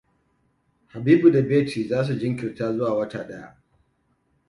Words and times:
Habibu 0.93 1.31
da 1.33 1.41
Betty 1.49 1.81
za 1.89 1.99
su 2.05 2.13
jinkirta 2.19 2.73
zuwa 2.73 2.97
wata 2.97 3.23
daya. 3.27 3.49